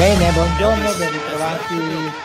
[0.00, 1.74] Bene, buongiorno, ben ritrovati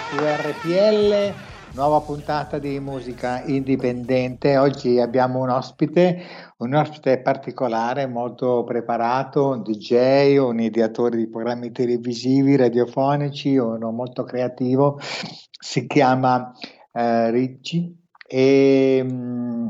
[0.08, 1.34] su RPL,
[1.74, 4.56] nuova puntata di musica indipendente.
[4.56, 6.24] Oggi abbiamo un ospite,
[6.60, 14.24] un ospite particolare, molto preparato, un DJ, un ideatore di programmi televisivi, radiofonici, uno molto
[14.24, 16.54] creativo, si chiama
[16.94, 17.94] eh, Ricci
[18.26, 19.68] e, mm,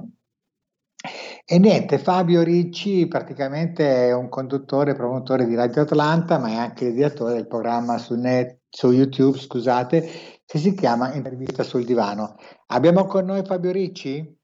[1.47, 6.55] e niente, Fabio Ricci praticamente è un conduttore e promotore di Radio Atlanta, ma è
[6.55, 10.01] anche ideatore del programma su, net, su YouTube, scusate,
[10.43, 12.37] che si chiama Intervista sul divano.
[12.67, 14.37] Abbiamo con noi Fabio Ricci?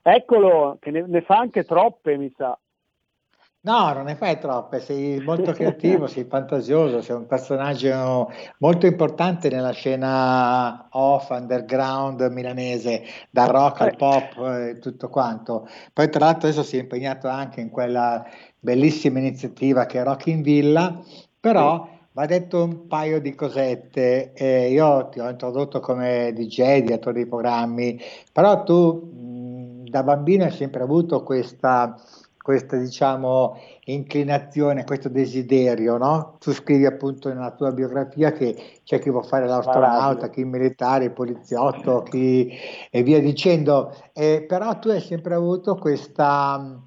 [0.00, 2.58] Eccolo, che ne, ne fa anche troppe, mi sa.
[3.64, 9.48] No, non ne fai troppe, sei molto creativo, sei fantasioso, sei un personaggio molto importante
[9.48, 15.68] nella scena off, underground milanese, dal rock al pop e tutto quanto.
[15.92, 18.24] Poi tra l'altro adesso si è impegnato anche in quella
[18.58, 21.00] bellissima iniziativa che è Rock in Villa,
[21.38, 24.32] però va detto un paio di cosette.
[24.32, 28.00] Eh, io ti ho introdotto come DJ, direttore di programmi,
[28.32, 31.96] però tu mh, da bambino hai sempre avuto questa
[32.42, 36.36] questa diciamo inclinazione, questo desiderio, no?
[36.40, 41.04] Tu scrivi appunto nella tua biografia che c'è chi vuole fare l'astronauta, chi il militare,
[41.04, 42.52] il poliziotto, chi
[42.90, 46.80] e via dicendo, eh, però tu hai sempre avuto questa,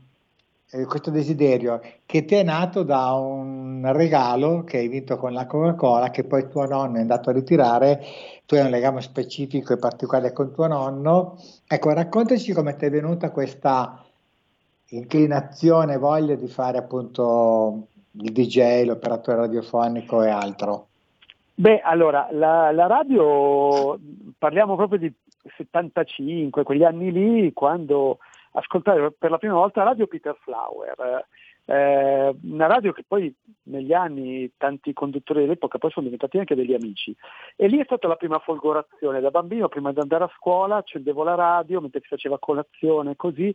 [0.72, 5.46] eh, questo desiderio che ti è nato da un regalo che hai vinto con la
[5.46, 8.04] Coca-Cola che poi tuo nonno è andato a ritirare,
[8.46, 11.38] tu hai un legame specifico e particolare con tuo nonno.
[11.66, 14.05] Ecco, raccontaci come ti è venuta questa
[14.90, 20.88] inclinazione, voglia di fare appunto il DJ, l'operatore radiofonico e altro?
[21.56, 23.98] Beh, allora, la, la radio,
[24.38, 25.14] parliamo proprio di
[25.56, 28.20] 75, quegli anni lì, quando
[28.52, 31.26] ascoltai per la prima volta Radio Peter Flower,
[31.66, 36.74] eh, una radio che poi negli anni tanti conduttori dell'epoca poi sono diventati anche degli
[36.76, 37.16] amici
[37.56, 41.24] e lì è stata la prima folgorazione da bambino prima di andare a scuola accendevo
[41.24, 43.54] la radio mentre si faceva colazione così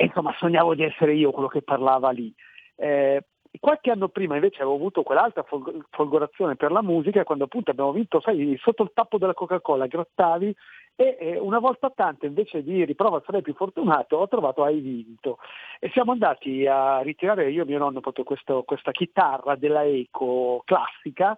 [0.00, 2.32] e insomma sognavo di essere io quello che parlava lì.
[2.76, 3.20] Eh,
[3.58, 5.44] qualche anno prima invece avevo avuto quell'altra
[5.90, 10.54] folgorazione per la musica quando appunto abbiamo vinto, sai, sotto il tappo della Coca-Cola grattavi
[10.94, 15.38] e eh, una volta tanto invece di riprova sarei più fortunato ho trovato hai vinto
[15.80, 20.62] e siamo andati a ritirare io e mio nonno proprio questo, questa chitarra della Eco
[20.64, 21.36] classica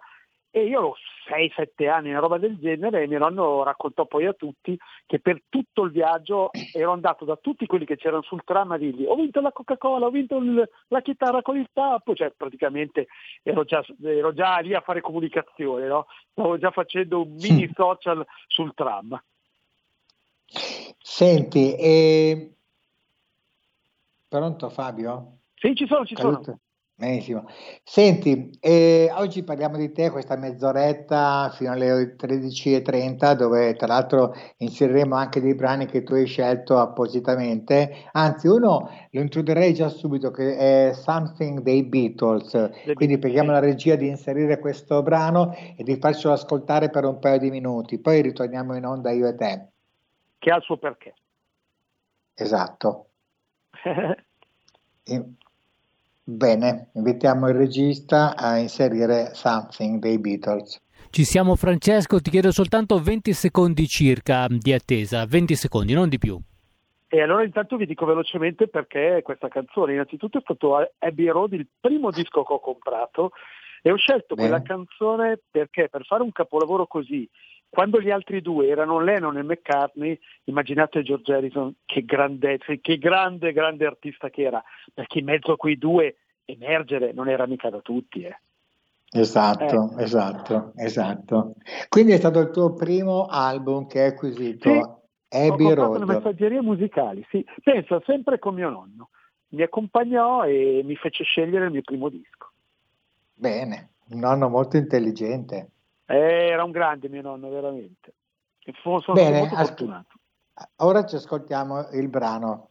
[0.53, 0.95] e io ho
[1.29, 5.43] 6-7 anni, una roba del genere, e mio nonno raccontò poi a tutti che per
[5.47, 9.15] tutto il viaggio ero andato da tutti quelli che c'erano sul tram a dirgli ho
[9.15, 13.07] vinto la Coca-Cola, ho vinto il, la chitarra con il tappo, cioè praticamente
[13.43, 16.07] ero già, ero già lì a fare comunicazione, no?
[16.31, 17.73] stavo già facendo un mini Sì.
[17.73, 19.21] social sul tram.
[20.99, 22.51] Senti, e...
[24.27, 25.37] pronto Fabio?
[25.55, 26.41] Sì, ci sono, ci sono.
[27.01, 27.47] Benissimo.
[27.81, 35.15] Senti, eh, oggi parliamo di te questa mezz'oretta fino alle 13.30 dove tra l'altro inseriremo
[35.15, 38.07] anche dei brani che tu hai scelto appositamente.
[38.11, 42.69] Anzi, uno lo introdurrei già subito che è Something dei Beatles.
[42.93, 47.39] Quindi preghiamo la regia di inserire questo brano e di farcelo ascoltare per un paio
[47.39, 47.97] di minuti.
[47.97, 49.67] Poi ritorniamo in onda io e te.
[50.37, 51.15] Che ha il suo perché.
[52.35, 53.07] Esatto.
[55.03, 55.25] E-
[56.33, 60.81] Bene, invitiamo il regista a inserire Something dei Beatles.
[61.09, 66.17] Ci siamo Francesco, ti chiedo soltanto 20 secondi circa di attesa, 20 secondi, non di
[66.17, 66.39] più.
[67.09, 69.91] E allora intanto vi dico velocemente perché questa canzone.
[69.91, 73.31] Innanzitutto è stato Abbey Road il primo disco che ho comprato
[73.81, 74.47] e ho scelto Bene.
[74.47, 77.29] quella canzone perché per fare un capolavoro così,
[77.67, 83.51] quando gli altri due erano Lennon e McCartney, immaginate George Harrison che grandezza, che grande,
[83.51, 84.63] grande artista che era,
[84.93, 86.15] perché in mezzo a quei due
[86.51, 88.23] emergere non era mica da tutti.
[88.23, 88.37] Eh.
[89.13, 90.03] Esatto, eh.
[90.03, 91.55] esatto, esatto.
[91.89, 95.99] Quindi è stato il tuo primo album che hai acquisito, sì, Abbey ho Road.
[95.99, 97.45] le messaggerie musicali, sì.
[97.63, 99.09] Penso sempre con mio nonno.
[99.49, 102.51] Mi accompagnò e mi fece scegliere il mio primo disco.
[103.33, 105.71] Bene, un nonno molto intelligente.
[106.05, 108.13] Eh, era un grande mio nonno, veramente.
[108.81, 110.15] Sono Bene, molto fortunato.
[110.77, 112.70] Ora ci ascoltiamo il brano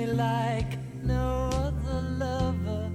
[0.00, 2.90] me like no other lover.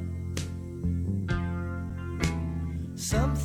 [2.96, 3.45] Something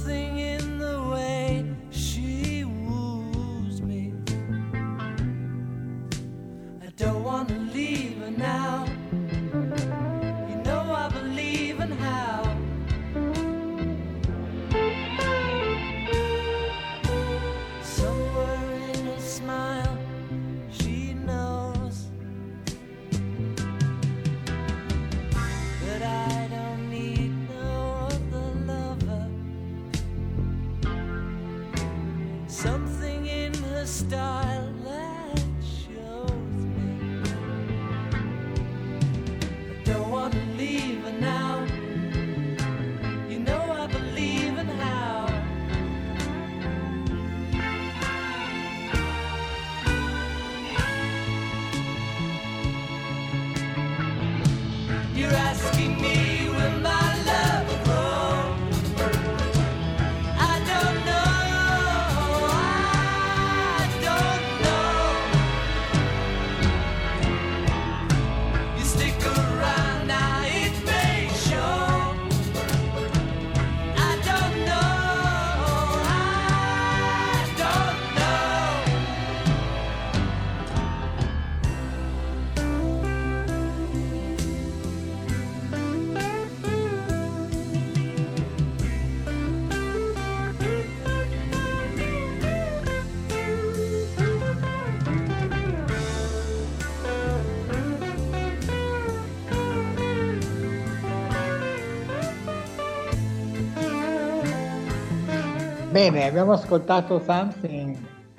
[106.01, 107.95] Bene, abbiamo ascoltato Something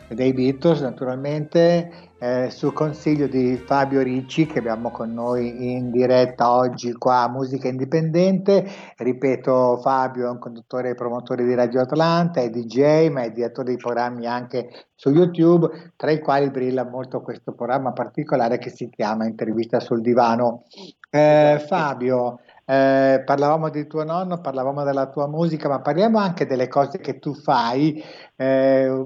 [0.07, 6.53] dei Beatles naturalmente eh, su consiglio di Fabio Ricci che abbiamo con noi in diretta
[6.53, 8.67] oggi qua a Musica Indipendente.
[8.97, 13.69] Ripeto, Fabio è un conduttore e promotore di Radio Atlanta, è DJ ma è direttore
[13.69, 18.89] di programmi anche su YouTube, tra i quali brilla molto questo programma particolare che si
[18.89, 20.63] chiama Intervista sul divano.
[21.11, 22.39] Eh, Fabio,
[22.71, 27.19] eh, parlavamo di tuo nonno, parlavamo della tua musica, ma parliamo anche delle cose che
[27.19, 28.01] tu fai,
[28.37, 29.05] eh,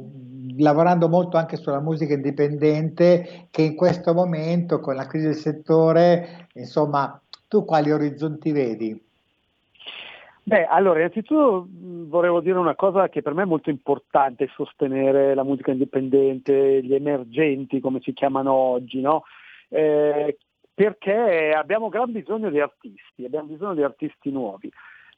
[0.60, 6.48] lavorando molto anche sulla musica indipendente, che in questo momento, con la crisi del settore,
[6.54, 9.04] insomma, tu quali orizzonti vedi?
[10.44, 15.44] Beh, allora, innanzitutto volevo dire una cosa che per me è molto importante, sostenere la
[15.44, 19.24] musica indipendente, gli emergenti, come si chiamano oggi, no?
[19.70, 20.38] Eh,
[20.76, 24.70] perché abbiamo gran bisogno di artisti, abbiamo bisogno di artisti nuovi.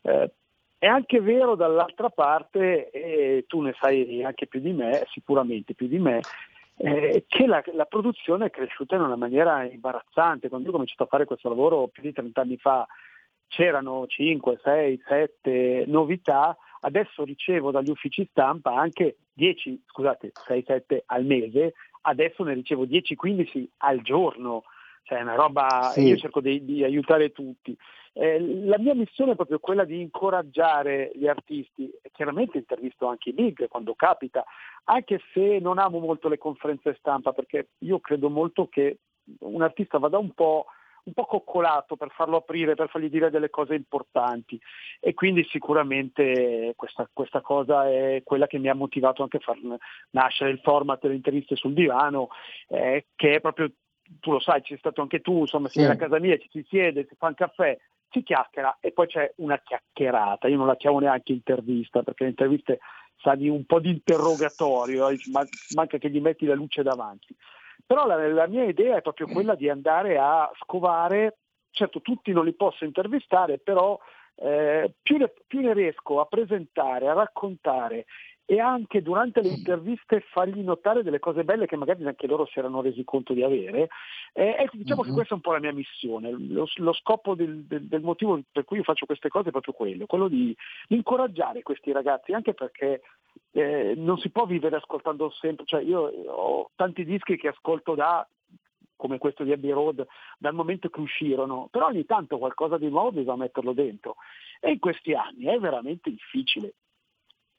[0.04, 0.32] Eh,
[0.78, 5.88] è anche vero dall'altra parte, e tu ne sai anche più di me, sicuramente più
[5.88, 6.22] di me,
[6.78, 10.48] eh, che la, la, produzione è cresciuta in una maniera imbarazzante.
[10.48, 12.86] Quando io ho cominciato a fare questo lavoro più di 30 anni fa
[13.48, 21.04] c'erano 5, 6, 7 novità, adesso ricevo dagli uffici stampa anche 10, scusate, 6, 7
[21.08, 24.64] al mese, adesso ne ricevo 10, 15 al giorno
[25.08, 26.02] cioè è una roba, sì.
[26.02, 27.76] io cerco di, di aiutare tutti.
[28.12, 33.34] Eh, la mia missione è proprio quella di incoraggiare gli artisti, chiaramente intervisto anche i
[33.34, 34.44] big quando capita,
[34.86, 38.98] anche se non amo molto le conferenze stampa, perché io credo molto che
[39.40, 40.66] un artista vada un po'
[41.08, 44.60] un po' coccolato per farlo aprire, per fargli dire delle cose importanti
[45.00, 49.58] e quindi sicuramente questa, questa cosa è quella che mi ha motivato anche a far
[50.10, 52.28] nascere il format delle interviste sul divano,
[52.68, 53.72] eh, che è proprio
[54.20, 56.66] tu lo sai, c'è stato anche tu, insomma, si viene a casa mia, ci si
[56.68, 57.78] siede, si fa un caffè,
[58.10, 60.48] si chiacchiera e poi c'è una chiacchierata.
[60.48, 62.80] Io non la chiamo neanche intervista, perché le interviste
[63.18, 65.46] sa di un po' di interrogatorio, eh, ma
[65.76, 67.36] manca che gli metti la luce davanti.
[67.86, 71.38] Però la, la mia idea è proprio quella di andare a scovare,
[71.72, 73.98] certo tutti non li posso intervistare, però
[74.36, 78.06] eh, più, ne, più ne riesco a presentare, a raccontare
[78.50, 82.60] e anche durante le interviste fargli notare delle cose belle che magari neanche loro si
[82.60, 83.90] erano resi conto di avere.
[84.32, 85.10] Eh, ecco, diciamo mm-hmm.
[85.10, 88.40] che questa è un po' la mia missione, lo, lo scopo del, del, del, motivo
[88.50, 90.56] per cui io faccio queste cose è proprio quello, quello di,
[90.88, 93.02] di incoraggiare questi ragazzi, anche perché
[93.52, 98.26] eh, non si può vivere ascoltando sempre, cioè io ho tanti dischi che ascolto da
[98.96, 100.08] come questo di Abbey Road
[100.40, 104.16] dal momento che uscirono, però ogni tanto qualcosa di nuovo bisogna metterlo dentro
[104.62, 106.76] e in questi anni è veramente difficile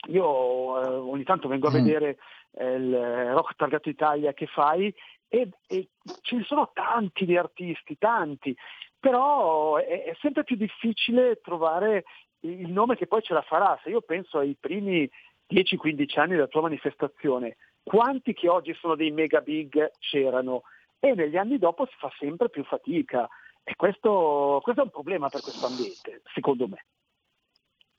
[0.08, 1.74] io eh, ogni tanto vengo a mm.
[1.74, 2.18] vedere
[2.52, 4.94] eh, il Rock Targato Italia che fai
[5.28, 5.88] e, e
[6.22, 8.56] ci sono tanti di artisti, tanti,
[8.98, 12.04] però è, è, sempre più difficile trovare
[12.40, 13.78] il nome che poi ce la farà.
[13.82, 15.08] Se io penso ai primi
[15.52, 20.62] 10-15 anni della tua manifestazione, quanti che oggi sono dei mega big c'erano?
[20.98, 23.28] E negli anni dopo si fa sempre più fatica.
[23.62, 26.84] E questo, questo è un problema per questo ambiente, secondo me.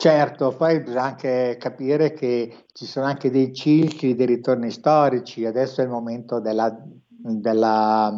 [0.02, 5.82] Certo, poi bisogna anche capire che ci sono anche dei cicli, dei ritorni storici, adesso
[5.82, 6.74] è il momento della,
[7.06, 8.10] della,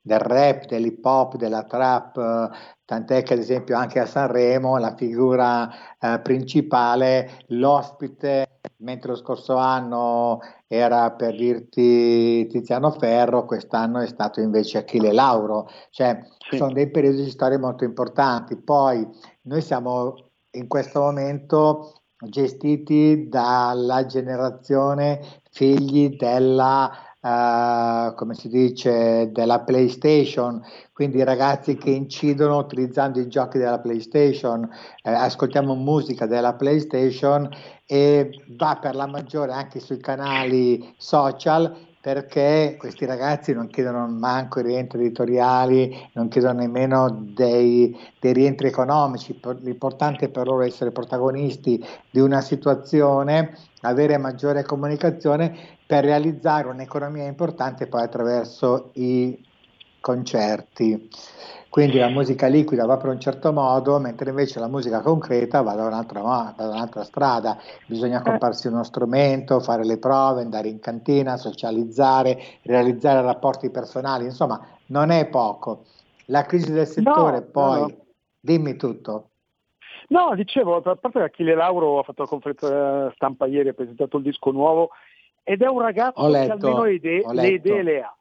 [0.00, 2.50] del rap, dell'hip hop, della trap,
[2.84, 9.54] tant'è che ad esempio anche a Sanremo la figura eh, principale, l'ospite, mentre lo scorso
[9.54, 16.18] anno era per dirti Tiziano Ferro, quest'anno è stato invece Achille Lauro, cioè
[16.50, 16.56] sì.
[16.56, 18.56] sono dei periodi di storia molto importanti.
[18.56, 19.08] Poi
[19.42, 26.90] noi siamo in questo momento gestiti dalla generazione figli della,
[27.20, 34.68] uh, come si dice, della PlayStation, quindi ragazzi che incidono utilizzando i giochi della PlayStation,
[35.02, 37.48] eh, ascoltiamo musica della PlayStation
[37.86, 44.58] e va per la maggiore anche sui canali social perché questi ragazzi non chiedono manco
[44.58, 50.90] i rientri editoriali, non chiedono nemmeno dei, dei, rientri economici, l'importante è per loro essere
[50.90, 51.80] protagonisti
[52.10, 55.56] di una situazione, avere maggiore comunicazione
[55.86, 59.40] per realizzare un'economia importante poi attraverso i
[60.00, 61.08] concerti.
[61.72, 65.72] Quindi la musica liquida va per un certo modo, mentre invece la musica concreta va
[65.72, 67.56] da un'altra, va da un'altra strada.
[67.86, 68.22] Bisogna eh.
[68.22, 75.08] comprarsi uno strumento, fare le prove, andare in cantina, socializzare, realizzare rapporti personali, insomma, non
[75.08, 75.84] è poco.
[76.26, 77.96] La crisi del settore, no, poi, no.
[78.38, 79.30] dimmi tutto.
[80.08, 84.24] No, dicevo, a parte Achille Lauro ha fatto la conferenza stampa ieri, ha presentato il
[84.24, 84.90] disco nuovo
[85.42, 88.14] ed è un ragazzo letto, che almeno le idee, le idee le ha.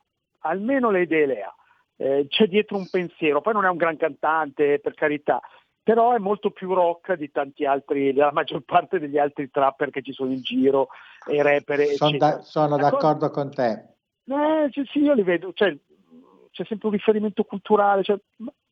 [0.43, 1.53] Almeno le idee le ha
[2.01, 5.39] eh, c'è dietro un pensiero, poi non è un gran cantante per carità,
[5.83, 10.01] però è molto più rock di tanti altri, della maggior parte degli altri trapper che
[10.01, 10.87] ci sono in giro,
[11.29, 11.85] e rapper.
[11.89, 13.89] Sono, da, sono d'accordo con te.
[14.25, 15.77] Eh, cioè, sì, io li vedo, cioè,
[16.49, 18.17] c'è sempre un riferimento culturale, cioè,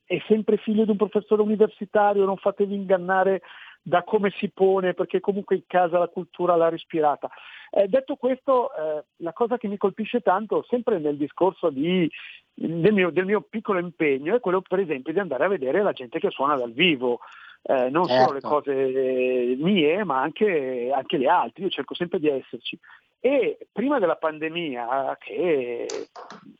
[0.05, 3.41] è sempre figlio di un professore universitario, non fatevi ingannare
[3.81, 7.29] da come si pone, perché comunque in casa la cultura l'ha respirata.
[7.69, 12.09] Eh, detto questo, eh, la cosa che mi colpisce tanto, sempre nel discorso di
[12.53, 15.93] del mio, del mio, piccolo impegno è quello per esempio di andare a vedere la
[15.93, 17.19] gente che suona dal vivo,
[17.63, 18.23] eh, non certo.
[18.23, 22.77] solo le cose mie ma anche, anche, le altre, io cerco sempre di esserci.
[23.21, 25.85] E prima della pandemia, che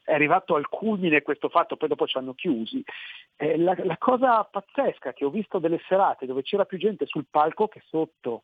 [0.04, 2.84] è arrivato al culmine questo fatto, poi dopo ci hanno chiusi,
[3.38, 7.28] eh, la, la cosa pazzesca che ho visto delle serate dove c'era più gente sul
[7.30, 8.42] palco che sotto,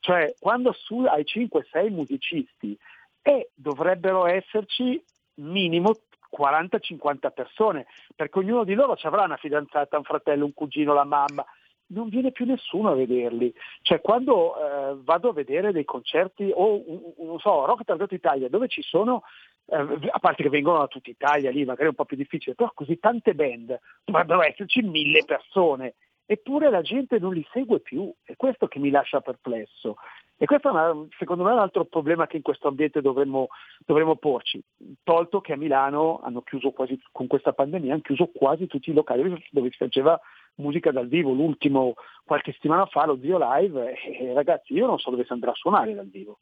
[0.00, 2.78] cioè quando su hai 5-6 musicisti
[3.20, 5.02] e dovrebbero esserci
[5.34, 5.94] minimo
[6.36, 11.04] 40-50 persone, perché ognuno di loro ci avrà una fidanzata, un fratello, un cugino, la
[11.04, 11.44] mamma.
[11.90, 13.52] Non viene più nessuno a vederli.
[13.80, 16.82] Cioè, quando eh, vado a vedere dei concerti o,
[17.18, 19.22] non so, Rock Targato Italia, dove ci sono,
[19.66, 19.76] eh,
[20.10, 22.70] a parte che vengono da tutta Italia, lì magari è un po' più difficile, però
[22.74, 25.94] così tante band, dovrebbero esserci mille persone.
[26.30, 29.96] Eppure la gente non li segue più, è questo che mi lascia perplesso.
[30.36, 33.48] E questo è una, secondo me è un altro problema che in questo ambiente dovremmo,
[33.86, 34.62] dovremmo, porci,
[35.04, 38.92] tolto che a Milano hanno chiuso quasi, con questa pandemia, hanno chiuso quasi tutti i
[38.92, 40.20] locali dove si faceva
[40.56, 41.32] musica dal vivo.
[41.32, 41.94] L'ultimo
[42.24, 45.54] qualche settimana fa, lo Zio Live, e ragazzi io non so dove si andrà a
[45.54, 46.40] suonare dal vivo.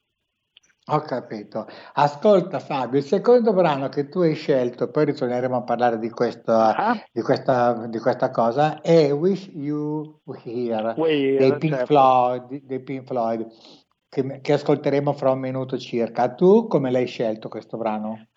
[0.89, 1.67] Ho capito.
[1.95, 6.77] Ascolta Fabio, il secondo brano che tu hai scelto, poi ritorneremo a parlare di questa,
[6.77, 7.05] ah.
[7.11, 11.87] di questa, di questa cosa, è Wish You Were Here dei, Pink certo.
[11.87, 13.49] Floyd, dei Pink Floyd
[14.09, 16.33] che, che, ascolteremo fra un minuto circa.
[16.33, 18.29] Tu come l'hai scelto questo brano?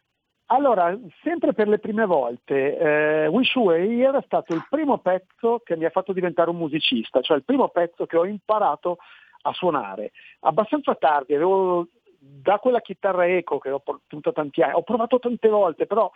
[0.47, 4.97] Allora, sempre per le prime volte, eh, Wish You Were Here è stato il primo
[4.97, 8.97] pezzo che mi ha fatto diventare un musicista, cioè il primo pezzo che ho imparato
[9.43, 10.11] a suonare.
[10.41, 11.87] Abbastanza tardi, avevo
[12.19, 16.11] da quella chitarra eco che ho portato tanti anni, ho provato tante volte, però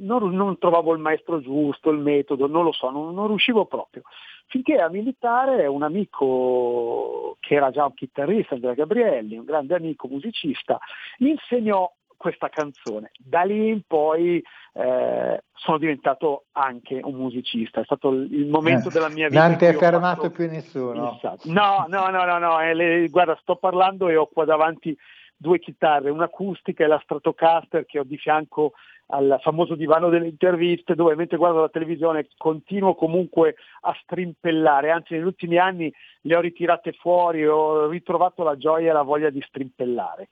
[0.00, 4.02] non, non, trovavo il maestro giusto, il metodo, non lo so, non, non riuscivo proprio.
[4.46, 10.08] Finché a militare un amico che era già un chitarrista, Andrea Gabrielli, un grande amico
[10.08, 10.78] musicista,
[11.18, 13.12] mi insegnò questa canzone.
[13.18, 14.42] Da lì in poi
[14.74, 19.46] eh, sono diventato anche un musicista, è stato il momento eh, della mia vita.
[19.46, 21.18] Non ti è fermato più nessuno.
[21.44, 22.60] No, no, no, no, no.
[22.60, 24.96] Eh, le, guarda, sto parlando e ho qua davanti
[25.38, 28.72] due chitarre, un'acustica e la Stratocaster che ho di fianco
[29.10, 35.14] al famoso divano delle interviste dove mentre guardo la televisione continuo comunque a strimpellare, anzi
[35.14, 35.90] negli ultimi anni
[36.22, 40.28] le ho ritirate fuori, ho ritrovato la gioia e la voglia di strimpellare.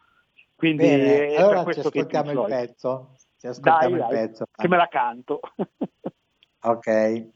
[0.54, 3.10] Quindi Bene, è allora per questo ci ascoltiamo il pezzo.
[3.38, 4.46] Ci ascoltiamo dai, il pezzo.
[4.54, 5.40] Che me la canto.
[6.62, 7.35] ok.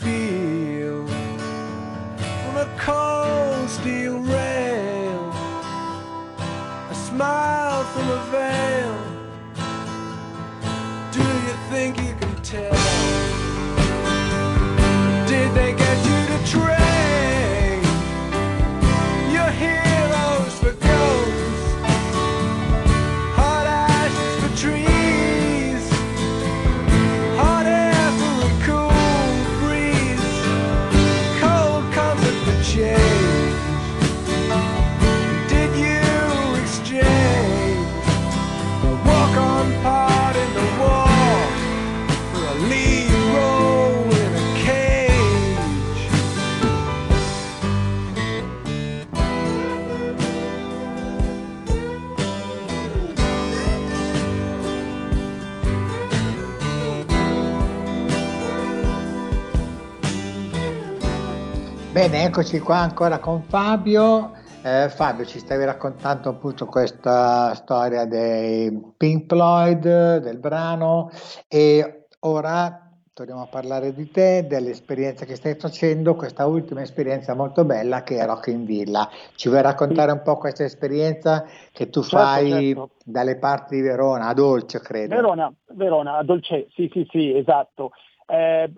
[62.31, 64.31] eccoci qua ancora con Fabio.
[64.63, 71.11] Eh, Fabio, ci stavi raccontando appunto questa storia dei Pink Floyd, del brano
[71.49, 77.65] e ora torniamo a parlare di te, dell'esperienza che stai facendo, questa ultima esperienza molto
[77.65, 79.09] bella che è Rock in Villa.
[79.35, 82.91] Ci vuoi raccontare un po' questa esperienza che tu certo, fai certo.
[83.03, 85.15] dalle parti di Verona, a Dolce credo?
[85.15, 87.91] Verona, Verona, a Dolce, sì sì sì, esatto.
[88.25, 88.71] Eh,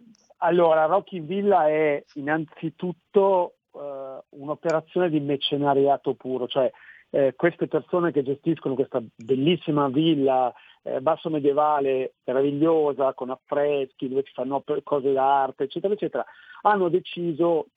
[0.44, 6.70] allora, Rocky Villa è innanzitutto eh, un'operazione di mecenariato puro, cioè
[7.10, 14.24] eh, queste persone che gestiscono questa bellissima villa eh, basso medievale, meravigliosa, con affreschi, dove
[14.26, 16.26] si fanno cose d'arte, eccetera, eccetera,
[16.64, 17.68] hanno deciso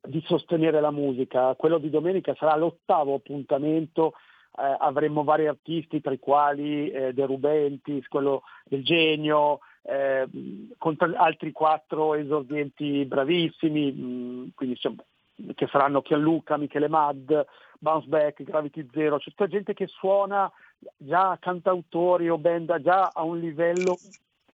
[0.00, 1.54] di sostenere la musica.
[1.56, 4.14] Quello di domenica sarà l'ottavo appuntamento
[4.56, 10.28] eh, avremo vari artisti tra i quali eh, De Rubentis, quello del genio, eh,
[10.78, 15.02] con altri quattro esordienti bravissimi, mm, quindi insomma,
[15.54, 17.46] che saranno Chianluca, Michele Mad,
[17.78, 20.50] Bounce Back, Gravity Zero, c'è tutta gente che suona
[20.96, 23.98] già cantautori o band già a un livello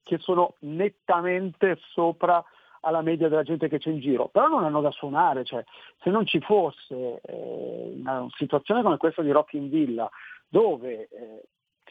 [0.03, 2.43] che sono nettamente sopra
[2.81, 5.63] alla media della gente che c'è in giro, però non hanno da suonare, cioè,
[6.03, 10.09] se non ci fosse eh, una situazione come questa di Rock in Villa,
[10.49, 11.43] dove eh,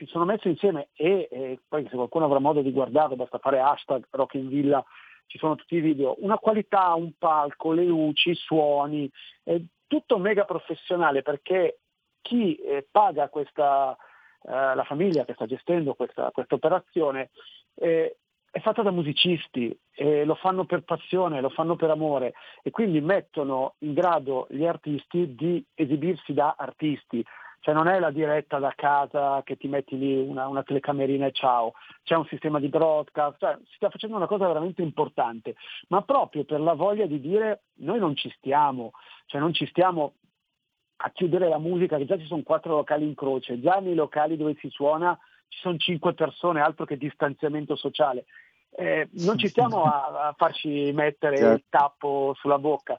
[0.06, 3.60] si sono messi insieme e eh, poi se qualcuno avrà modo di guardarlo basta fare
[3.60, 4.84] hashtag Rock in Villa,
[5.26, 9.10] ci sono tutti i video, una qualità, un palco, le luci, i suoni,
[9.88, 11.80] tutto mega professionale perché
[12.22, 13.96] chi eh, paga questa,
[14.44, 17.30] eh, la famiglia che sta gestendo questa, questa operazione
[17.76, 18.18] eh,
[18.50, 22.34] è fatta da musicisti e lo fanno per passione, lo fanno per amore
[22.64, 27.24] e quindi mettono in grado gli artisti di esibirsi da artisti.
[27.60, 31.32] Cioè non è la diretta da casa che ti metti lì una, una telecamerina e
[31.32, 35.56] ciao, c'è un sistema di broadcast, cioè, si sta facendo una cosa veramente importante,
[35.90, 38.92] ma proprio per la voglia di dire noi non ci stiamo,
[39.26, 40.14] cioè non ci stiamo
[40.98, 44.38] a chiudere la musica, che già ci sono quattro locali in croce, già nei locali
[44.38, 45.18] dove si suona
[45.50, 48.26] ci sono cinque persone, altro che distanziamento sociale.
[48.70, 51.56] Eh, non ci stiamo a, a farci mettere certo.
[51.56, 52.98] il tappo sulla bocca.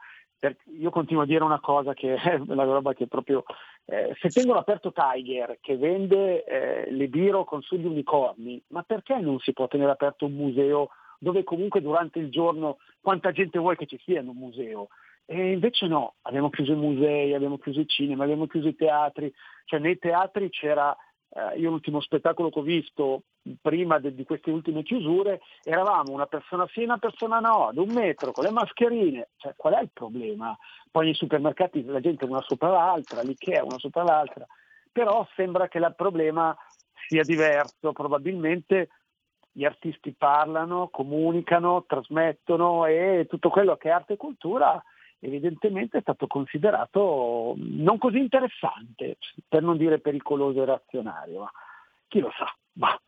[0.79, 3.44] Io continuo a dire una cosa che è la roba che proprio
[3.87, 9.18] eh, se tengono aperto Tiger che vende eh, le biro con sugli unicorni, ma perché
[9.18, 13.77] non si può tenere aperto un museo dove comunque durante il giorno quanta gente vuoi
[13.77, 14.88] che ci sia in un museo?
[15.24, 19.31] E invece no, abbiamo chiuso i musei, abbiamo chiuso i cinema, abbiamo chiuso i teatri,
[19.66, 20.96] cioè nei teatri c'era
[21.38, 23.22] eh, io l'ultimo spettacolo che ho visto
[23.62, 27.77] prima de, di queste ultime chiusure eravamo una persona sì e una persona no, ad
[27.77, 30.57] un metro, con le mascherine, cioè, qual è il problema?
[30.90, 34.46] Poi nei supermercati la gente è una sopra l'altra, l'IKEA una sopra l'altra,
[34.90, 36.57] però sembra che il problema
[37.07, 38.88] sia diverso, probabilmente
[39.53, 44.83] gli artisti parlano, comunicano, trasmettono e tutto quello che è arte e cultura
[45.20, 51.50] evidentemente è stato considerato non così interessante, per non dire pericoloso e reazionario, ma
[52.07, 52.46] chi lo sa.
[52.74, 52.98] Ma...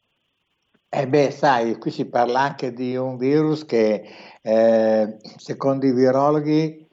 [0.92, 4.04] Eh beh, sai, qui si parla anche di un virus che
[4.42, 6.88] eh, secondo i virologhi,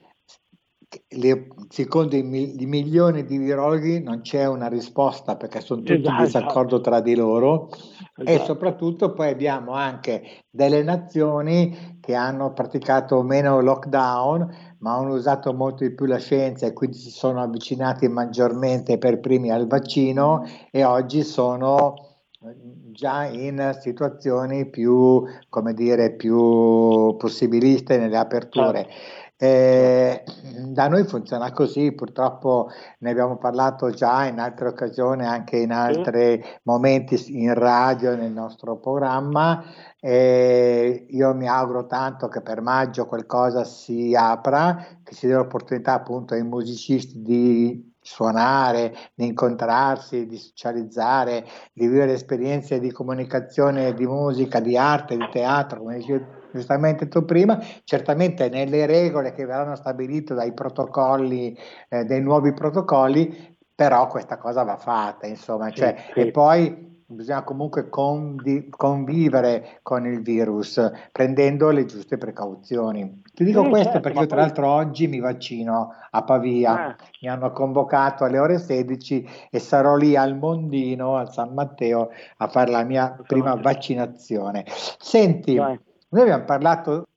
[1.08, 6.16] le, secondo i, i, milioni di virologhi non c'è una risposta perché sono tutti esatto.
[6.16, 8.24] in disaccordo tra di loro esatto.
[8.24, 15.52] e soprattutto poi abbiamo anche delle nazioni che hanno praticato meno lockdown ma hanno usato
[15.52, 20.44] molto di più la scienza e quindi si sono avvicinati maggiormente per primi al vaccino
[20.70, 21.94] e oggi sono
[22.40, 22.54] eh,
[22.92, 28.86] già in situazioni più, come dire, più possibiliste nelle aperture.
[28.88, 29.26] Certo.
[29.40, 30.24] Eh,
[30.66, 36.42] da noi funziona così, purtroppo ne abbiamo parlato già in altre occasioni, anche in altri
[36.64, 39.62] momenti in radio nel nostro programma.
[40.00, 45.94] Eh, io mi auguro tanto che per maggio qualcosa si apra, che si dia l'opportunità
[45.94, 54.06] appunto ai musicisti di suonare, di incontrarsi, di socializzare, di vivere esperienze di comunicazione, di
[54.06, 59.74] musica, di arte, di teatro, come dicevi giustamente tu prima, certamente nelle regole che verranno
[59.74, 61.56] stabilite dai protocolli,
[61.88, 66.20] eh, dei nuovi protocolli, però questa cosa va fatta, insomma, cioè, sì, sì.
[66.20, 70.78] e poi bisogna comunque convi- convivere con il virus
[71.10, 73.22] prendendo le giuste precauzioni.
[73.32, 76.96] Ti dico sì, questo certo, perché io tra l'altro oggi mi vaccino a Pavia, eh.
[77.22, 82.48] mi hanno convocato alle ore 16 e sarò lì al Mondino, al San Matteo, a
[82.48, 84.64] fare la mia prima vaccinazione.
[84.98, 85.80] Senti, Dai.
[86.10, 87.08] Noi abbiamo parlato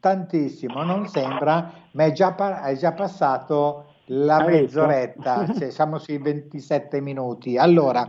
[0.00, 7.00] tantissimo, non sembra, ma è già, è già passato la mezz'oretta, cioè siamo sui 27
[7.00, 7.56] minuti.
[7.56, 8.04] Allora,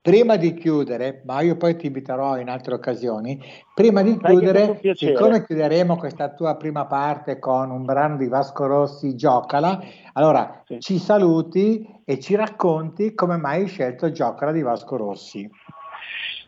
[0.00, 3.40] prima di chiudere, ma io poi ti inviterò in altre occasioni,
[3.74, 9.16] prima di chiudere, siccome chiuderemo questa tua prima parte con un brano di Vasco Rossi,
[9.16, 9.80] Giocala,
[10.12, 10.80] allora sì.
[10.80, 15.48] ci saluti e ci racconti come mai hai scelto Giocala di Vasco Rossi.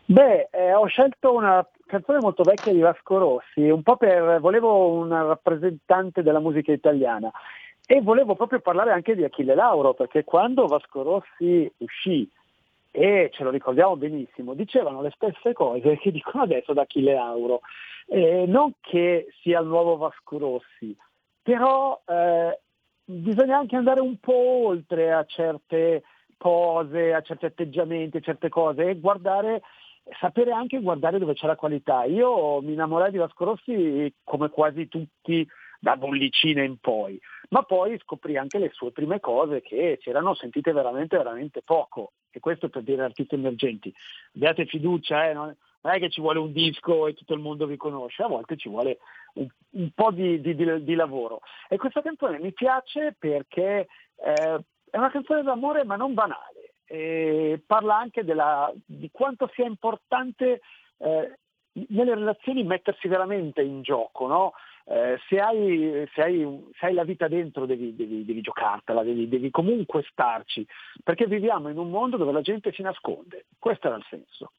[0.07, 4.91] Beh, eh, ho scelto una canzone molto vecchia di Vasco Rossi, un po' per, volevo
[4.91, 7.31] un rappresentante della musica italiana
[7.87, 12.29] e volevo proprio parlare anche di Achille Lauro, perché quando Vasco Rossi uscì,
[12.95, 17.59] e ce lo ricordiamo benissimo, dicevano le stesse cose che dicono adesso da Achille Lauro.
[18.07, 20.95] Eh, non che sia il nuovo Vasco Rossi,
[21.41, 22.59] però eh,
[23.03, 26.03] bisogna anche andare un po' oltre a certe
[26.37, 29.61] cose, a certi atteggiamenti, a certe cose e guardare
[30.19, 32.03] sapere anche guardare dove c'è la qualità.
[32.05, 35.45] Io mi innamorai di Vasco Rossi come quasi tutti
[35.85, 40.33] da bollicina in poi, ma poi scoprì anche le sue prime cose che ci erano
[40.33, 42.13] sentite veramente, veramente poco.
[42.31, 43.93] E questo per dire artisti emergenti.
[44.33, 47.77] Abbiate fiducia, eh, non, è che ci vuole un disco e tutto il mondo vi
[47.77, 48.97] conosce, a volte ci vuole
[49.35, 51.41] un, un po' di, di, di, di, lavoro.
[51.69, 57.61] E questa canzone mi piace perché eh, è una canzone d'amore ma non banale eh,
[57.63, 60.61] parla anche della, di quanto sia importante
[60.97, 61.37] eh,
[61.89, 64.25] nelle relazioni mettersi veramente in gioco.
[64.27, 64.53] No?
[64.87, 69.27] Eh, se, hai, se, hai, se, hai, la vita dentro devi, devi, devi giocartela, devi,
[69.27, 70.65] devi, comunque starci,
[71.03, 73.45] perché viviamo in un mondo dove la gente si nasconde.
[73.57, 74.51] Questo era il senso.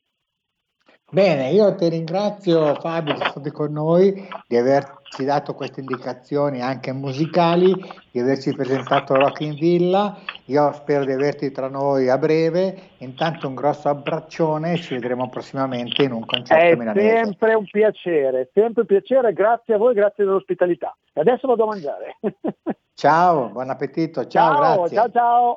[1.09, 6.61] Bene, io ti ringrazio Fabio di essere stato con noi, di averci dato queste indicazioni
[6.61, 7.73] anche musicali,
[8.11, 10.19] di averci presentato Rock in Villa.
[10.47, 12.90] Io spero di averti tra noi a breve.
[12.99, 17.25] Intanto un grosso abbraccione e ci vedremo prossimamente in un concerto È milanese.
[17.25, 20.97] sempre un piacere, sempre un piacere, grazie a voi, grazie dell'ospitalità.
[21.12, 22.16] E adesso vado a mangiare.
[22.95, 24.97] Ciao, buon appetito, ciao, ciao, grazie.
[24.97, 25.57] ciao, ciao.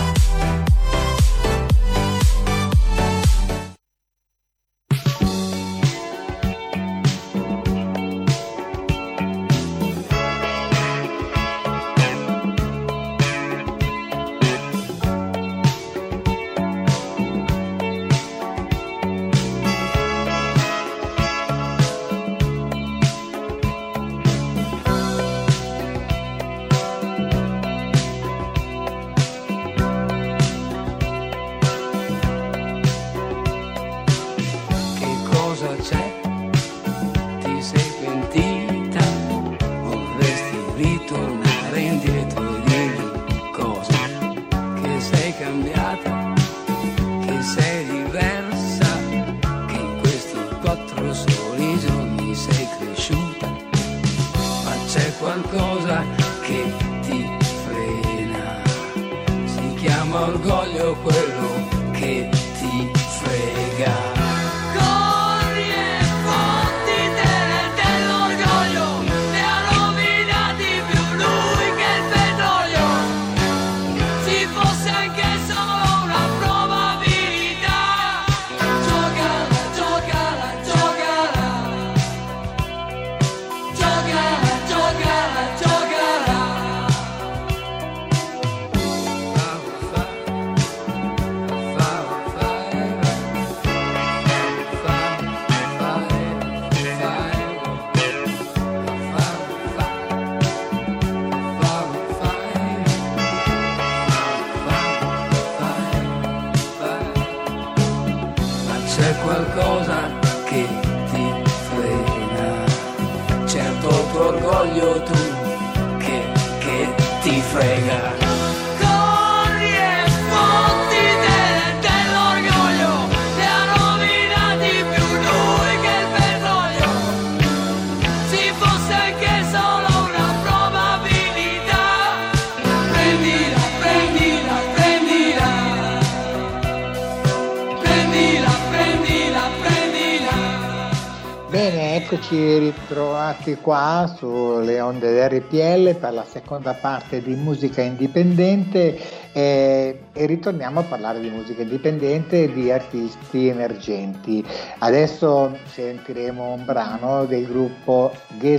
[142.13, 148.99] Eccoci ritrovati qua sulle onde RPL per la seconda parte di musica indipendente
[149.31, 154.45] eh, e ritorniamo a parlare di musica indipendente e di artisti emergenti.
[154.79, 158.11] Adesso sentiremo un brano del gruppo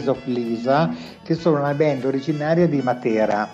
[0.06, 0.90] of Lisa
[1.22, 3.50] che sono una band originaria di Matera.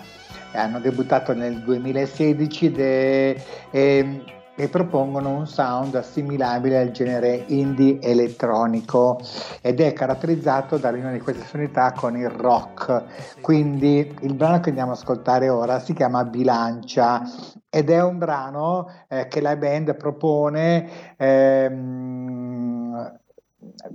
[0.53, 3.35] Hanno debuttato nel 2016 ed è-
[3.69, 9.17] è- e propongono un sound assimilabile al genere indie elettronico
[9.61, 13.39] ed è caratterizzato dall'unione di queste sonorità con il rock.
[13.39, 17.21] Quindi il brano che andiamo ad ascoltare ora si chiama Bilancia
[17.69, 23.17] ed è un brano eh, che la band propone ehm,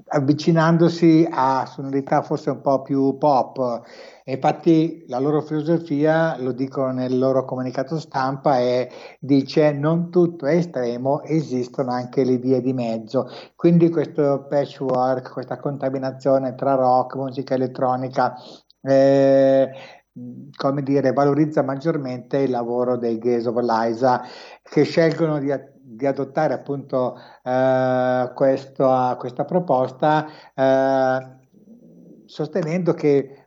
[0.08, 3.82] avvicinandosi a sonorità forse un po' più pop.
[4.26, 8.88] Infatti la loro filosofia, lo dicono nel loro comunicato stampa, è,
[9.20, 13.28] dice non tutto è estremo, esistono anche le vie di mezzo.
[13.54, 18.34] Quindi questo patchwork, questa contaminazione tra rock, musica elettronica,
[18.80, 19.70] eh,
[20.56, 24.22] come dire, valorizza maggiormente il lavoro dei Gaze of Liza
[24.62, 31.42] che scelgono di, di adottare appunto eh, questo, questa proposta eh,
[32.24, 33.43] sostenendo che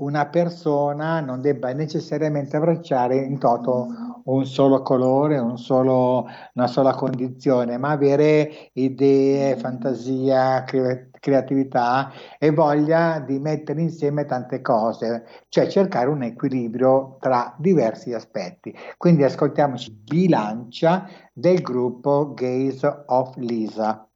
[0.00, 3.88] una persona non debba necessariamente abbracciare in toto
[4.24, 12.50] un solo colore, un solo, una sola condizione, ma avere idee, fantasia, cre- creatività e
[12.50, 18.74] voglia di mettere insieme tante cose, cioè cercare un equilibrio tra diversi aspetti.
[18.96, 24.06] Quindi ascoltiamoci Bilancia del gruppo Gaze of Lisa.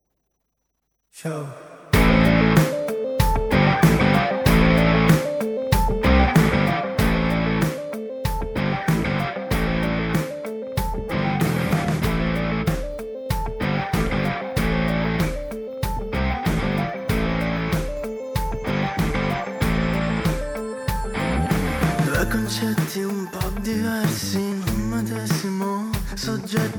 [1.11, 1.74] Ciao.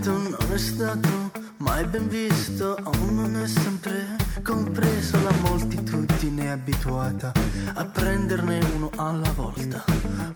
[0.06, 5.20] Soggetto non è stato mai ben visto o non è sempre compreso.
[5.24, 7.32] La moltitudine abituata
[7.74, 9.84] a prenderne uno alla volta.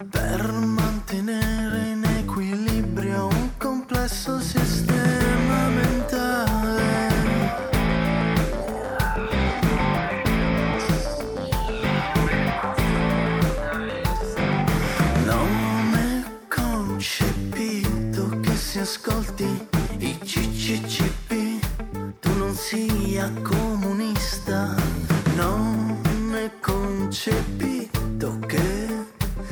[0.09, 4.78] Per mantenere in equilibrio un complesso sistema
[23.19, 24.73] sia comunista.
[25.35, 26.01] Non
[26.33, 28.87] è concepito che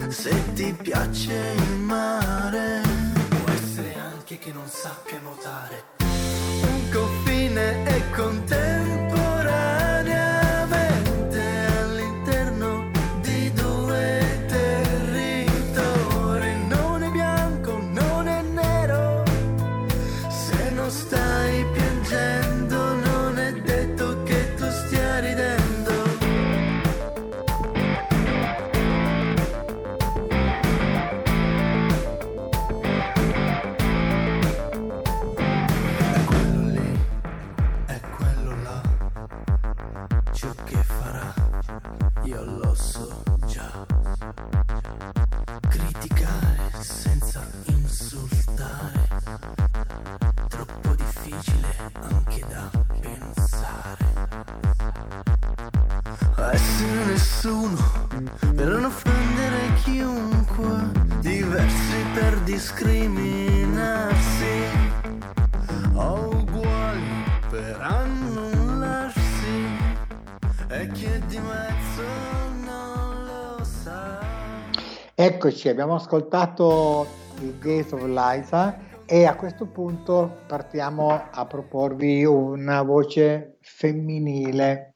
[0.07, 2.81] se ti piace il mare,
[3.27, 5.83] può essere anche che non sappia nuotare.
[5.99, 9.06] Un confine è contemporaneamente
[75.29, 77.05] Eccoci, abbiamo ascoltato
[77.41, 84.95] il Gaze of Liza e a questo punto partiamo a proporvi una voce femminile.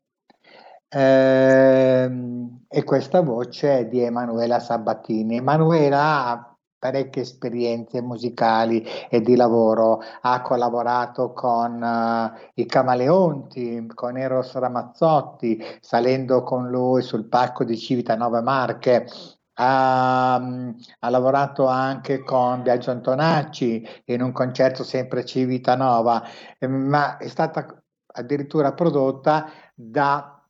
[0.88, 5.36] Ehm, e questa voce è di Emanuela Sabatini.
[5.36, 14.18] Emanuela ha parecchie esperienze musicali e di lavoro, ha collaborato con eh, i Camaleonti, con
[14.18, 19.06] Eros Ramazzotti, salendo con lui sul palco di Civitanova Marche,
[19.54, 26.24] ha, ha lavorato anche con Biagio Antonacci in un concerto sempre Civitanova,
[26.68, 27.82] ma è stata
[28.14, 30.42] addirittura prodotta da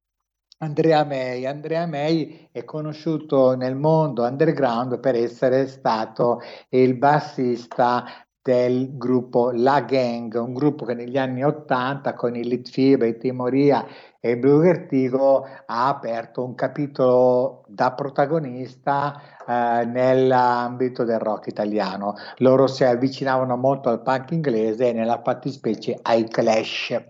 [0.59, 1.45] Andrea May.
[1.45, 8.05] Andrea May è conosciuto nel mondo underground per essere stato il bassista
[8.43, 13.85] del gruppo La Gang, un gruppo che negli anni 80 con i Litfiba, i Timoria
[14.19, 22.15] e Blue Vertigo ha aperto un capitolo da protagonista eh, nell'ambito del rock italiano.
[22.37, 27.03] Loro si avvicinavano molto al punk inglese e nella fattispecie ai Clash.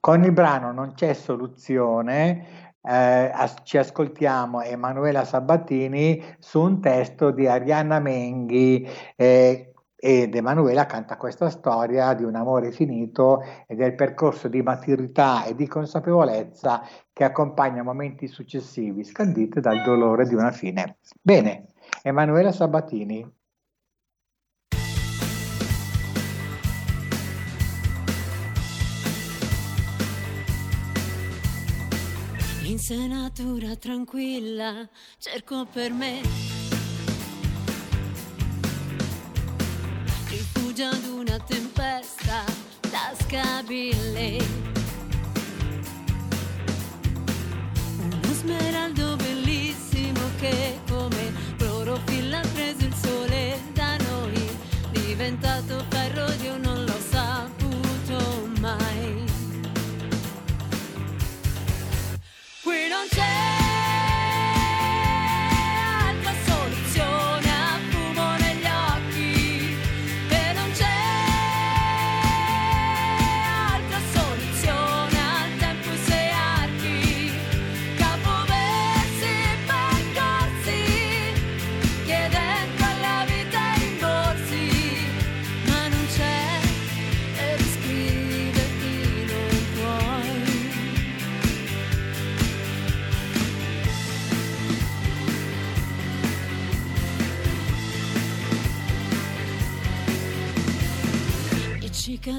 [0.00, 7.30] Con il brano Non c'è soluzione, eh, as- ci ascoltiamo Emanuela Sabatini su un testo
[7.30, 9.71] di Arianna Menghi eh,
[10.04, 15.54] ed Emanuela canta questa storia di un amore finito e del percorso di maturità e
[15.54, 16.82] di consapevolezza
[17.12, 20.96] che accompagna momenti successivi scanditi dal dolore di una fine.
[21.20, 21.68] Bene,
[22.02, 23.32] Emanuela Sabatini.
[32.64, 34.88] In senatura tranquilla
[35.18, 36.61] cerco per me
[40.72, 42.44] rifugio ad una tempesta
[42.90, 44.38] tascabile.
[47.98, 49.16] Uno smeraldo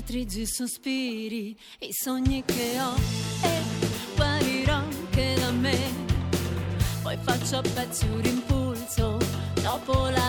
[0.06, 2.94] i sospiri, i sogni che ho
[3.42, 3.62] e
[4.16, 5.78] guarirò anche da me.
[7.02, 9.18] Poi faccio a pezzi un impulso
[9.62, 10.23] dopo l'altro.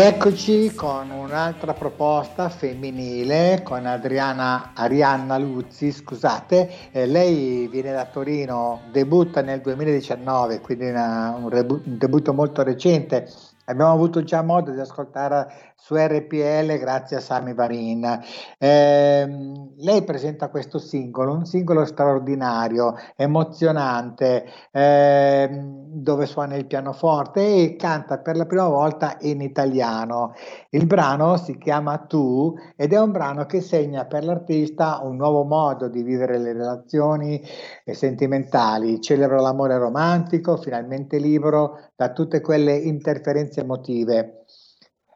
[0.00, 8.82] Rieccoci con un'altra proposta femminile con Adriana Arianna Luzzi, scusate, eh, lei viene da Torino,
[8.92, 13.26] debutta nel 2019, quindi una- un, rebu- un debutto molto recente.
[13.68, 18.20] Abbiamo avuto già modo di ascoltare su RPL grazie a Sami Varin.
[18.58, 27.76] Ehm, lei presenta questo singolo, un singolo straordinario, emozionante, ehm, dove suona il pianoforte e
[27.76, 30.34] canta per la prima volta in italiano.
[30.70, 35.42] Il brano si chiama Tu ed è un brano che segna per l'artista un nuovo
[35.42, 37.42] modo di vivere le relazioni
[37.84, 39.00] eh, sentimentali.
[39.00, 44.44] Celebra l'amore romantico, finalmente libero da tutte quelle interferenze emotive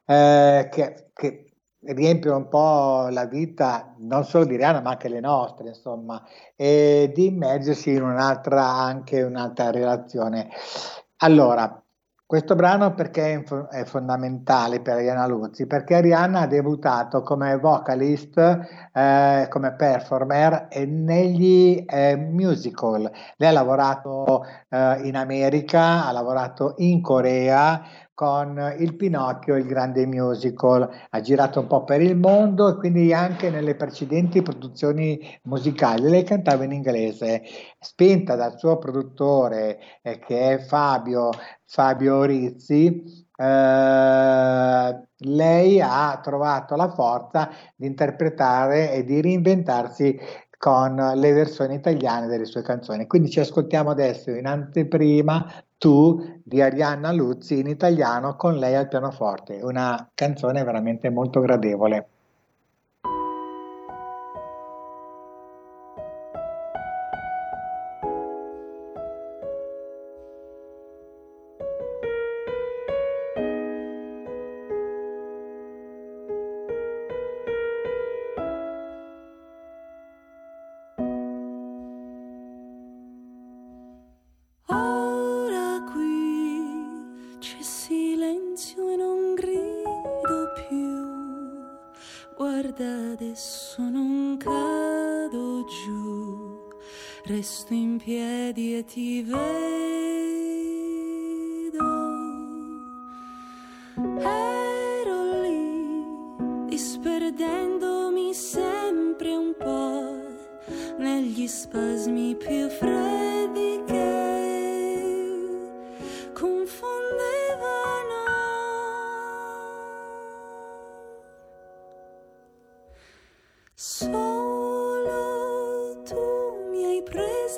[0.07, 1.45] eh, che, che
[1.83, 6.23] riempiono un po' la vita non solo di Rihanna ma anche le nostre, insomma,
[6.57, 10.49] e di immergersi in un'altra, anche un'altra relazione.
[11.19, 11.83] Allora,
[12.31, 15.67] questo brano perché è, fo- è fondamentale per Ariana Luzzi?
[15.67, 23.11] Perché Ariana ha debuttato come vocalist, eh, come performer negli eh, musical.
[23.37, 27.83] Lei ha lavorato eh, in America, ha lavorato in Corea
[28.15, 33.13] con il Pinocchio, il grande musical, ha girato un po' per il mondo e quindi
[33.13, 37.43] anche nelle precedenti produzioni musicali lei cantava in inglese,
[37.79, 41.31] spinta dal suo produttore eh, che è Fabio,
[41.65, 50.19] Fabio Rizzi, eh, lei ha trovato la forza di interpretare e di reinventarsi
[50.59, 53.07] con le versioni italiane delle sue canzoni.
[53.07, 55.51] Quindi ci ascoltiamo adesso in anteprima
[55.81, 62.20] Tu di Arianna Luzzi in italiano con lei al pianoforte, una canzone veramente molto gradevole.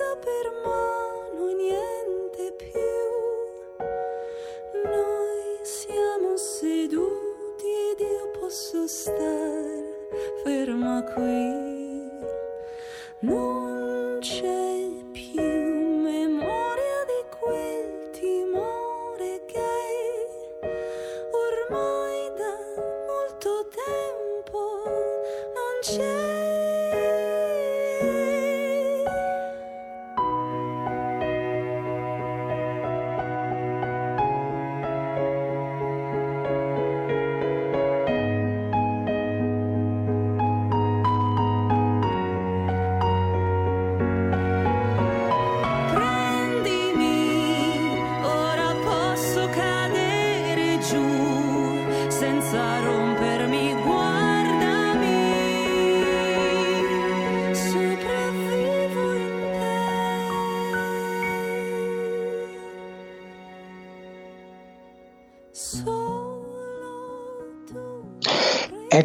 [0.01, 0.62] Hai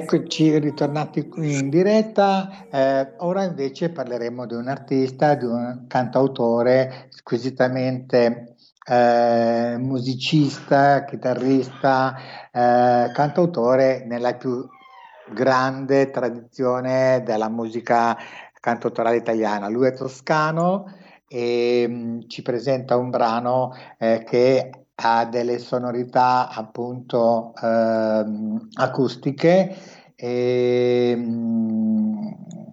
[0.10, 7.08] Eccoci ritornati qui in diretta, Eh, ora invece parleremo di un artista, di un cantautore
[7.10, 8.56] squisitamente
[8.86, 12.16] eh, musicista, chitarrista,
[12.54, 14.66] eh, cantautore nella più
[15.34, 18.16] grande tradizione della musica
[18.62, 19.68] cantautorale italiana.
[19.68, 20.86] Lui è toscano
[21.28, 29.76] e mh, ci presenta un brano eh, che ha delle sonorità appunto ehm, acustiche
[30.18, 32.72] e, mh,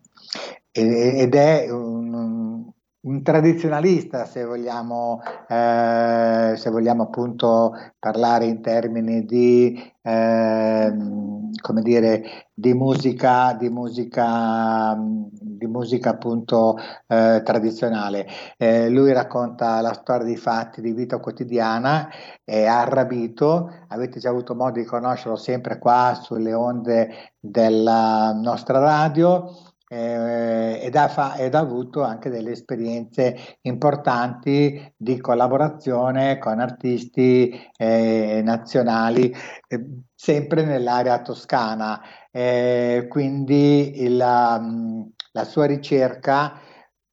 [0.72, 2.72] e- ed è un,
[3.04, 12.48] un tradizionalista se vogliamo, eh, se vogliamo appunto parlare in termini di, ehm, come dire,
[12.54, 16.76] di musica, di musica, di musica appunto
[17.06, 18.26] eh, tradizionale.
[18.56, 22.08] Eh, lui racconta la storia di fatti di vita quotidiana,
[22.42, 29.73] è arrabito, avete già avuto modo di conoscerlo sempre qua sulle onde della nostra radio
[29.94, 38.40] eh, ed, ha ed ha avuto anche delle esperienze importanti di collaborazione con artisti eh,
[38.42, 39.32] nazionali,
[39.68, 42.00] eh, sempre nell'area toscana.
[42.32, 46.58] Eh, quindi il, um, la sua ricerca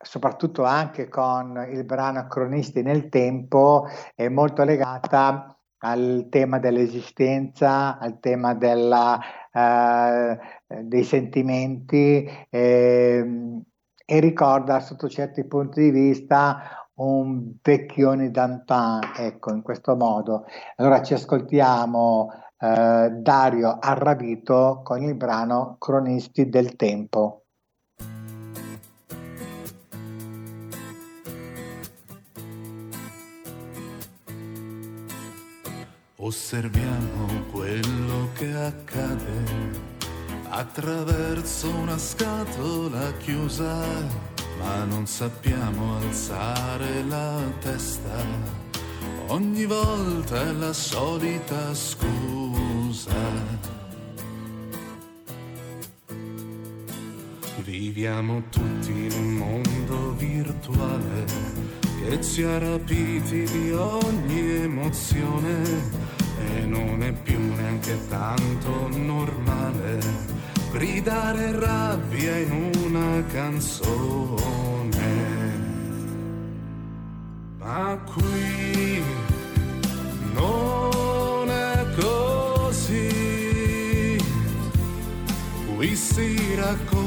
[0.04, 8.20] soprattutto anche con il brano Cronisti nel tempo, è molto legata al tema dell'esistenza, al
[8.20, 9.20] tema della,
[9.52, 10.40] eh,
[10.84, 13.62] dei sentimenti ehm,
[14.06, 20.46] e ricorda sotto certi punti di vista un vecchione d'antan, ecco, in questo modo.
[20.76, 27.38] Allora ci ascoltiamo eh, Dario Arrabito con il brano Cronisti del tempo.
[36.18, 39.91] Osserviamo quello che accade
[40.52, 43.86] attraverso una scatola chiusa,
[44.60, 48.60] ma non sappiamo alzare la testa.
[49.28, 53.16] Ogni volta è la solita scusa.
[57.64, 61.26] Viviamo tutti in un mondo virtuale
[62.02, 66.11] che ci ha rapiti di ogni emozione
[66.66, 70.40] non è più neanche tanto normale
[70.72, 74.40] gridare rabbia in una canzone.
[77.60, 79.04] Ma qui
[80.34, 84.18] non è così,
[85.76, 87.01] qui si raccontano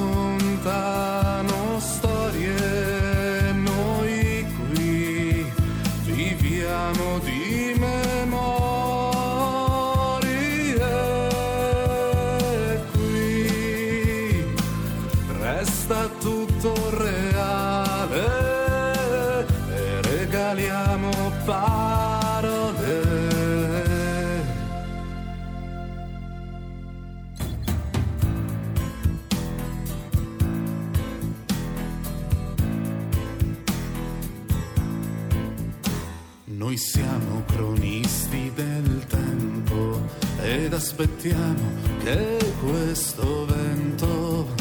[40.74, 41.70] aspettiamo
[42.02, 44.52] che questo vento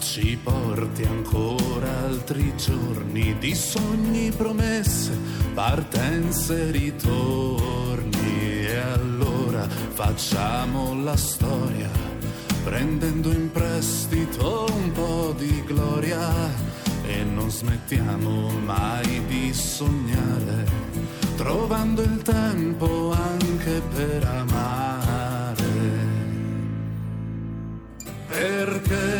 [0.00, 5.18] ci porti ancora altri giorni di sogni, promesse,
[5.54, 8.66] partenze, ritorni.
[8.66, 11.90] E allora facciamo la storia,
[12.62, 16.74] prendendo in prestito un po' di gloria.
[17.06, 20.66] E non smettiamo mai di sognare,
[21.36, 24.85] trovando il tempo anche per amare.
[28.88, 29.15] Perché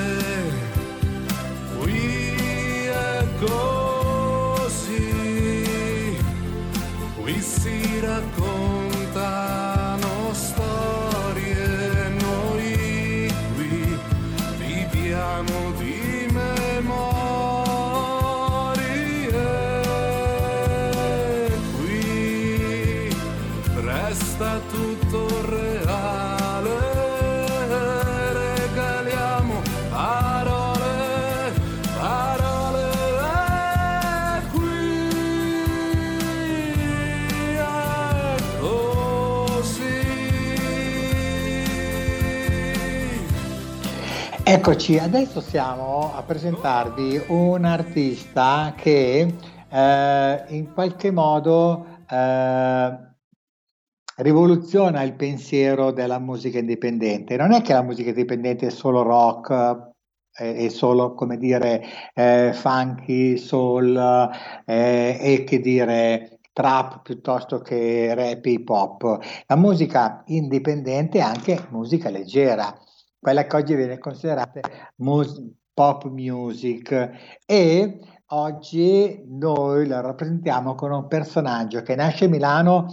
[44.57, 49.35] Eccoci, adesso siamo a presentarvi un artista che
[49.69, 52.99] eh, in qualche modo eh,
[54.17, 57.37] rivoluziona il pensiero della musica indipendente.
[57.37, 59.91] Non è che la musica indipendente è solo rock,
[60.39, 61.85] eh, è solo, come dire,
[62.15, 63.95] eh, funky, soul
[64.65, 69.19] eh, e che dire trap piuttosto che rap hip hop.
[69.49, 72.75] La musica indipendente è anche musica leggera
[73.27, 74.61] quella che oggi viene considerata
[74.99, 75.43] mus-
[75.75, 77.11] pop music
[77.45, 82.87] e oggi noi la rappresentiamo con un personaggio che nasce a Milano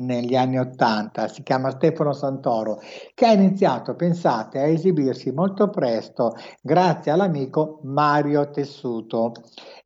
[0.00, 2.80] negli anni Ottanta, si chiama Stefano Santoro,
[3.14, 9.32] che ha iniziato, pensate, a esibirsi molto presto grazie all'amico Mario Tessuto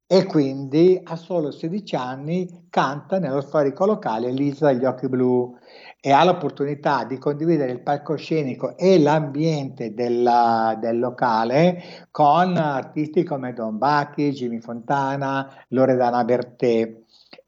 [0.04, 5.56] e quindi a solo 16 anni canta nello storico locale Lisa degli occhi blu
[6.04, 13.52] e ha l'opportunità di condividere il palcoscenico e l'ambiente della- del locale con artisti come
[13.52, 16.92] Don Bacchi, Jimmy Fontana, Loredana Bertè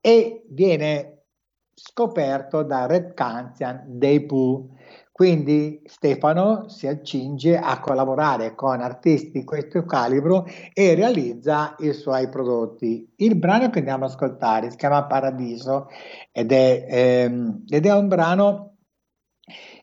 [0.01, 1.23] e viene
[1.75, 4.69] scoperto da Red Canzian dei Pooh.
[5.15, 12.29] Quindi Stefano si accinge a collaborare con artisti di questo calibro e realizza i suoi
[12.29, 13.12] prodotti.
[13.19, 15.87] Il brano che andiamo ad ascoltare si chiama Paradiso
[16.33, 18.75] ed è, ehm, ed è un brano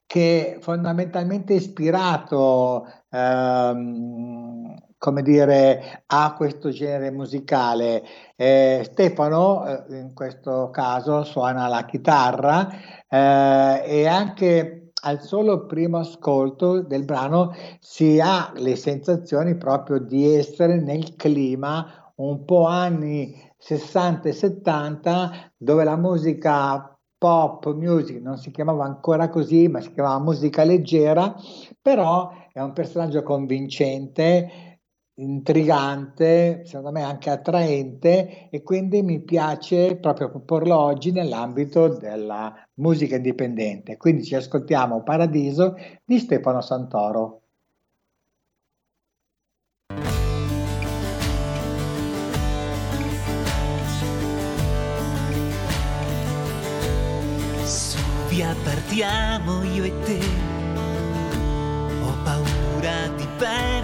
[0.05, 8.03] che è fondamentalmente ispirato, ehm, come dire, a questo genere musicale.
[8.35, 12.67] Eh, Stefano, eh, in questo caso, suona la chitarra
[13.07, 20.33] eh, e anche al solo primo ascolto del brano si ha le sensazioni proprio di
[20.33, 28.37] essere nel clima un po' anni 60 e 70 dove la musica pop music non
[28.37, 31.35] si chiamava ancora così ma si chiamava musica leggera
[31.81, 34.70] però è un personaggio convincente
[35.21, 43.15] intrigante secondo me anche attraente e quindi mi piace proprio proporlo oggi nell'ambito della musica
[43.15, 43.97] indipendente.
[43.97, 47.37] Quindi ci ascoltiamo Paradiso di Stefano Santoro.
[58.29, 60.19] Via partiamo io e te.
[62.01, 63.80] Ho paura di perdermi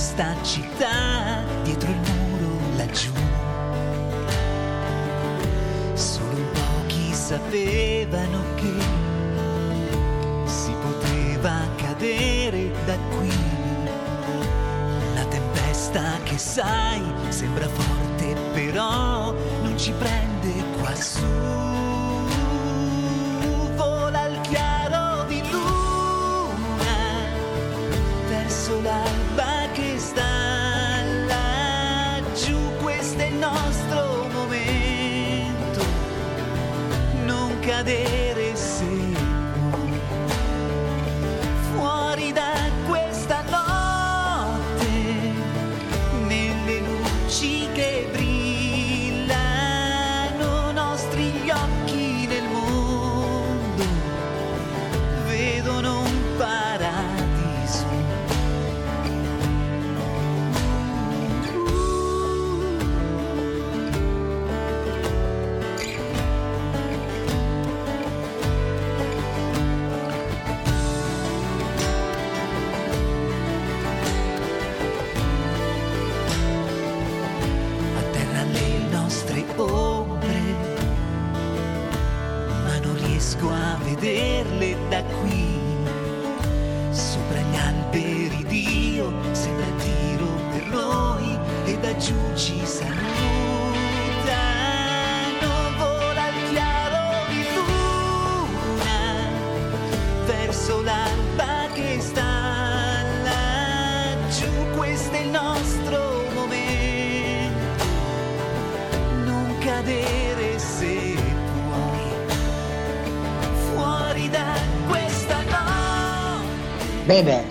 [0.00, 3.12] questa città, dietro il muro laggiù.
[5.92, 8.72] Solo pochi sapevano che
[10.46, 13.28] si poteva cadere da qui.
[15.16, 21.26] La tempesta che sai sembra forte però non ci prende quassù.
[23.76, 24.40] Vola il
[37.82, 38.29] Non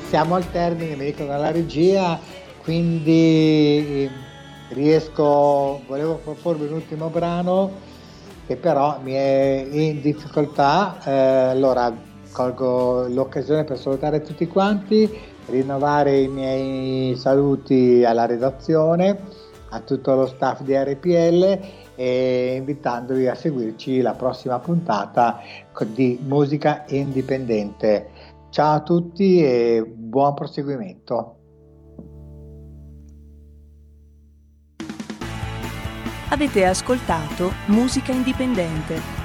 [0.09, 2.19] siamo al termine, mi dicono dalla regia,
[2.63, 4.09] quindi eh,
[4.69, 7.71] riesco, volevo proporvi un ultimo brano
[8.47, 11.11] che però mi è in difficoltà, eh,
[11.51, 11.95] allora
[12.31, 15.07] colgo l'occasione per salutare tutti quanti,
[15.45, 19.15] rinnovare i miei saluti alla redazione,
[19.69, 21.59] a tutto lo staff di RPL
[21.93, 25.39] e invitandovi a seguirci la prossima puntata
[25.85, 28.18] di musica indipendente.
[28.49, 31.35] Ciao a tutti e buon proseguimento.
[36.29, 39.18] Avete ascoltato Musica Indipendente